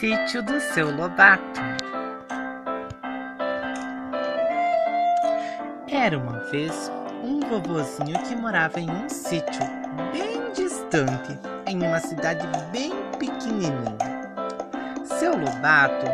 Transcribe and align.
sítio 0.00 0.42
do 0.42 0.58
seu 0.58 0.90
Lobato. 0.90 1.60
Era 5.86 6.18
uma 6.18 6.38
vez 6.50 6.90
um 7.22 7.38
vovozinho 7.40 8.18
que 8.22 8.34
morava 8.34 8.80
em 8.80 8.90
um 8.90 9.06
sítio 9.10 9.60
bem 10.10 10.50
distante, 10.54 11.38
em 11.66 11.86
uma 11.86 12.00
cidade 12.00 12.46
bem 12.72 12.90
pequenininha. 13.18 13.98
Seu 15.04 15.36
Lobato 15.36 16.06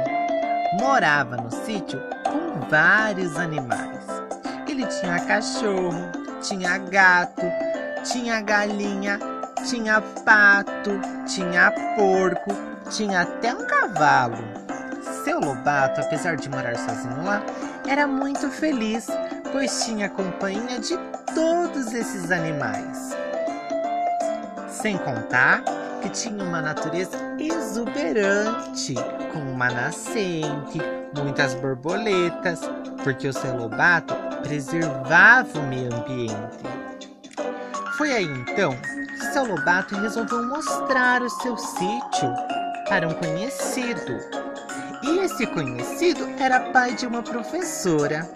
morava 0.80 1.36
no 1.36 1.52
sítio 1.52 2.02
com 2.24 2.68
vários 2.68 3.36
animais. 3.36 4.04
Ele 4.68 4.84
tinha 4.86 5.24
cachorro, 5.26 6.10
tinha 6.42 6.76
gato, 6.76 7.46
tinha 8.02 8.40
galinha, 8.40 9.20
tinha 9.66 10.00
pato, 10.24 11.00
tinha 11.26 11.72
porco, 11.96 12.52
tinha 12.88 13.22
até 13.22 13.52
um 13.52 13.66
cavalo. 13.66 14.38
Seu 15.24 15.40
Lobato, 15.40 16.00
apesar 16.00 16.36
de 16.36 16.48
morar 16.48 16.76
sozinho 16.76 17.24
lá, 17.24 17.42
era 17.84 18.06
muito 18.06 18.48
feliz, 18.48 19.08
pois 19.50 19.84
tinha 19.84 20.08
companhia 20.08 20.78
de 20.78 20.96
todos 21.34 21.92
esses 21.92 22.30
animais. 22.30 23.16
Sem 24.68 24.96
contar 24.98 25.64
que 26.00 26.10
tinha 26.10 26.44
uma 26.44 26.62
natureza 26.62 27.18
exuberante, 27.36 28.94
com 29.32 29.40
uma 29.40 29.68
nascente, 29.68 30.78
muitas 31.16 31.54
borboletas, 31.54 32.60
porque 33.02 33.26
o 33.26 33.32
seu 33.32 33.56
Lobato 33.56 34.14
preservava 34.42 35.58
o 35.58 35.62
meio 35.66 35.92
ambiente. 35.92 36.85
Foi 37.96 38.12
aí 38.12 38.26
então 38.26 38.76
que 39.18 39.32
seu 39.32 39.46
Lobato 39.46 39.96
resolveu 39.96 40.42
mostrar 40.42 41.22
o 41.22 41.30
seu 41.30 41.56
sítio 41.56 42.34
para 42.88 43.08
um 43.08 43.14
conhecido. 43.14 44.18
E 45.02 45.20
esse 45.20 45.46
conhecido 45.46 46.28
era 46.38 46.72
pai 46.72 46.94
de 46.94 47.06
uma 47.06 47.22
professora. 47.22 48.28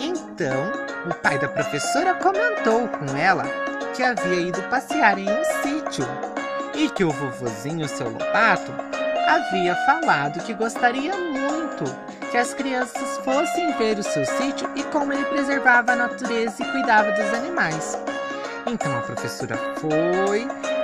Então, 0.00 0.72
o 1.08 1.14
pai 1.14 1.38
da 1.38 1.48
professora 1.48 2.14
comentou 2.14 2.88
com 2.88 3.16
ela 3.16 3.44
que 3.94 4.02
havia 4.02 4.48
ido 4.48 4.60
passear 4.64 5.16
em 5.16 5.30
um 5.30 5.44
sítio 5.62 6.04
e 6.74 6.90
que 6.90 7.04
o 7.04 7.10
vovozinho, 7.10 7.88
seu 7.88 8.10
Lobato, 8.10 8.72
havia 9.28 9.76
falado 9.86 10.44
que 10.44 10.52
gostaria 10.52 11.14
muito 11.16 11.84
que 12.32 12.36
as 12.36 12.52
crianças 12.52 13.18
fossem 13.18 13.72
ver 13.78 13.96
o 13.98 14.02
seu 14.02 14.24
sítio 14.24 14.68
e 14.74 14.82
como 14.84 15.12
ele 15.12 15.24
preservava 15.26 15.92
a 15.92 15.96
natureza 15.96 16.62
e 16.62 16.72
cuidava 16.72 17.12
dos 17.12 17.32
animais. 17.32 17.96
Então 18.68 18.98
a 18.98 19.00
professora 19.00 19.56
foi, 19.76 20.42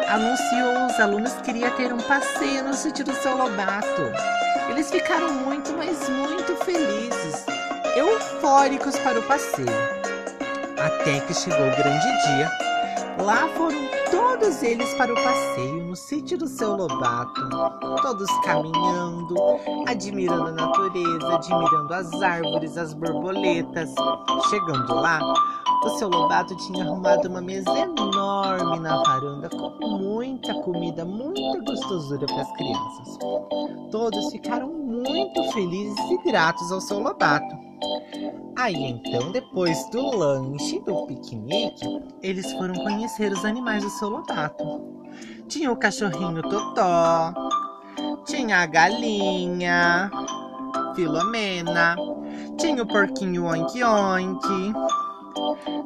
anunciou 0.08 0.76
aos 0.84 1.00
alunos 1.00 1.32
que 1.32 1.42
queria 1.42 1.70
ter 1.72 1.92
um 1.92 1.98
passeio 1.98 2.62
no 2.62 2.72
sítio 2.74 3.04
do 3.04 3.12
seu 3.12 3.36
Lobato. 3.36 4.02
Eles 4.70 4.88
ficaram 4.88 5.32
muito, 5.34 5.72
mas 5.72 6.08
muito 6.08 6.54
felizes, 6.64 7.44
eufóricos 7.96 8.96
para 8.98 9.18
o 9.18 9.22
passeio. 9.24 9.66
Até 10.78 11.20
que 11.20 11.34
chegou 11.34 11.66
o 11.66 11.76
grande 11.76 12.06
dia. 12.06 12.71
Lá 13.18 13.48
foram 13.56 13.78
todos 14.10 14.62
eles 14.62 14.94
para 14.94 15.12
o 15.12 15.16
passeio 15.16 15.84
no 15.86 15.96
sítio 15.96 16.38
do 16.38 16.46
seu 16.46 16.76
Lobato. 16.76 17.48
Todos 18.02 18.28
caminhando, 18.44 19.34
admirando 19.86 20.48
a 20.48 20.52
natureza, 20.52 21.34
admirando 21.34 21.94
as 21.94 22.22
árvores, 22.22 22.76
as 22.76 22.94
borboletas. 22.94 23.94
Chegando 24.50 24.94
lá, 24.94 25.20
o 25.84 25.88
seu 25.90 26.08
Lobato 26.08 26.56
tinha 26.56 26.84
arrumado 26.84 27.28
uma 27.28 27.40
mesa 27.40 27.70
enorme 27.78 28.80
na 28.80 29.02
varanda 29.02 29.48
com 29.50 29.86
muita 29.98 30.54
comida, 30.62 31.04
muita 31.04 31.60
gostosura 31.60 32.26
para 32.26 32.42
as 32.42 32.52
crianças. 32.52 33.18
Todos 33.90 34.32
ficaram 34.32 34.68
muito 34.68 35.42
felizes 35.52 35.98
e 36.10 36.22
gratos 36.24 36.72
ao 36.72 36.80
seu 36.80 36.98
Lobato. 36.98 37.71
Aí 38.56 38.74
então, 38.74 39.32
depois 39.32 39.88
do 39.90 40.16
lanche, 40.16 40.80
do 40.80 41.06
piquenique, 41.06 41.86
eles 42.22 42.50
foram 42.52 42.74
conhecer 42.74 43.32
os 43.32 43.44
animais 43.44 43.82
do 43.82 43.90
seu 43.90 44.08
Lobato. 44.08 44.64
Tinha 45.48 45.70
o 45.70 45.76
cachorrinho 45.76 46.42
Totó, 46.42 47.34
tinha 48.24 48.58
a 48.58 48.66
galinha, 48.66 50.10
Filomena, 50.94 51.96
tinha 52.56 52.82
o 52.82 52.86
porquinho 52.86 53.46
Oink 53.46 53.82
Oink, 53.82 54.72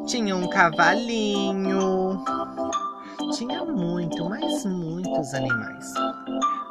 tinha 0.07 0.37
um 0.37 0.49
cavalinho. 0.49 2.23
Tinha 3.33 3.65
muito, 3.65 4.25
mas 4.29 4.65
muitos 4.65 5.35
animais. 5.35 5.93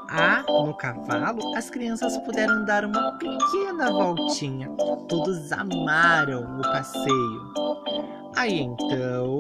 Ah, 0.09 0.44
no 0.66 0.74
cavalo, 0.74 1.56
as 1.56 1.70
crianças 1.70 2.18
puderam 2.20 2.66
dar 2.66 2.86
uma 2.86 3.12
pequena 3.14 3.92
voltinha. 3.92 4.70
Todos 5.08 5.52
amaram 5.52 6.59
o 6.59 6.62
passeio. 6.62 7.53
Aí 8.36 8.62
então, 8.62 9.38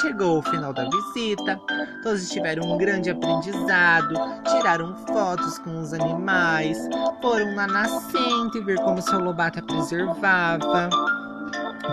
chegou 0.00 0.38
o 0.38 0.42
final 0.42 0.72
da 0.72 0.88
visita, 0.88 1.60
todos 2.02 2.30
tiveram 2.30 2.72
um 2.72 2.78
grande 2.78 3.10
aprendizado, 3.10 4.14
tiraram 4.44 4.96
fotos 5.06 5.58
com 5.58 5.82
os 5.82 5.92
animais, 5.92 6.78
foram 7.20 7.54
na 7.54 7.66
nascente 7.66 8.60
ver 8.64 8.78
como 8.78 9.02
seu 9.02 9.18
Lobata 9.18 9.62
preservava. 9.62 10.88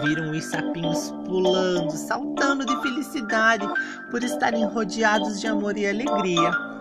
Viram 0.03 0.31
os 0.31 0.45
sapinhos 0.45 1.12
pulando, 1.25 1.91
saltando 1.91 2.66
de 2.66 2.81
felicidade 2.81 3.68
por 4.09 4.24
estarem 4.24 4.66
rodeados 4.66 5.41
de 5.41 5.47
amor 5.47 5.78
e 5.78 5.88
alegria. 5.88 6.75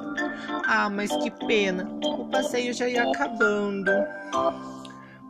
Ah, 0.66 0.88
mas 0.88 1.14
que 1.16 1.30
pena, 1.46 1.88
o 2.02 2.28
passeio 2.28 2.72
já 2.72 2.88
ia 2.88 3.04
acabando. 3.10 3.90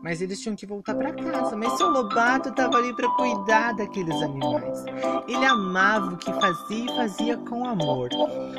Mas 0.03 0.21
eles 0.21 0.39
tinham 0.39 0.55
que 0.55 0.67
voltar 0.67 0.95
para 0.95 1.13
casa. 1.13 1.57
Mas 1.57 1.73
seu 1.79 1.89
Lobato 1.89 2.51
estava 2.51 2.77
ali 2.77 2.95
para 2.95 3.09
cuidar 3.11 3.73
daqueles 3.73 4.15
animais. 4.21 4.85
Ele 5.27 5.45
amava 5.45 6.13
o 6.13 6.17
que 6.19 6.33
fazia 6.33 6.85
e 6.85 6.97
fazia 6.97 7.37
com 7.39 7.67
amor. 7.67 8.11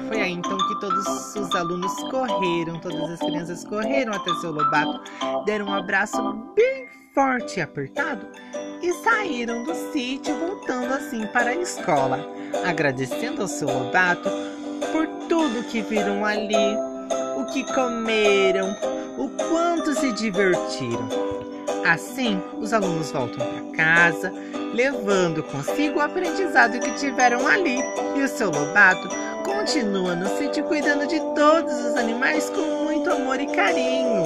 Foi 0.07 0.21
aí 0.21 0.31
então 0.31 0.57
que 0.57 0.79
todos 0.79 1.35
os 1.35 1.55
alunos 1.55 1.93
correram, 2.09 2.79
todas 2.79 3.11
as 3.11 3.19
crianças 3.19 3.63
correram 3.63 4.13
até 4.13 4.33
seu 4.41 4.51
Lobato, 4.51 5.01
deram 5.45 5.67
um 5.67 5.73
abraço 5.73 6.19
bem 6.55 6.87
forte 7.13 7.59
e 7.59 7.61
apertado 7.61 8.27
e 8.81 8.91
saíram 9.03 9.63
do 9.63 9.73
sítio 9.93 10.35
voltando 10.37 10.93
assim 10.93 11.25
para 11.27 11.51
a 11.51 11.55
escola, 11.55 12.19
agradecendo 12.65 13.43
ao 13.43 13.47
seu 13.47 13.67
Lobato 13.67 14.29
por 14.95 15.07
tudo 15.27 15.61
que 15.63 15.81
viram 15.81 16.23
ali, 16.23 16.77
o 17.35 17.43
que 17.47 17.65
comeram, 17.73 18.73
o 19.17 19.27
quanto 19.27 19.93
se 19.93 20.13
divertiram. 20.13 21.09
Assim, 21.85 22.41
os 22.57 22.71
alunos 22.71 23.11
voltam 23.11 23.45
para 23.45 23.75
casa, 23.75 24.31
levando 24.73 25.43
consigo 25.43 25.99
o 25.99 26.01
aprendizado 26.01 26.79
que 26.79 26.91
tiveram 26.93 27.45
ali, 27.45 27.77
e 28.15 28.21
o 28.21 28.27
seu 28.29 28.49
Lobato 28.49 29.09
continua 29.43 30.15
no 30.15 30.29
sítio 30.37 30.63
cuidando 30.63 31.05
de 31.05 31.19
todos 31.35 31.73
os 31.73 31.97
animais 31.97 32.49
com 32.49 32.85
muito 32.85 33.11
amor 33.11 33.41
e 33.41 33.47
carinho. 33.47 34.23